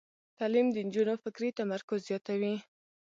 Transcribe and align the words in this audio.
تعلیم 0.37 0.67
د 0.71 0.77
نجونو 0.87 1.13
فکري 1.23 1.49
تمرکز 1.59 1.99
زیاتوي. 2.09 2.53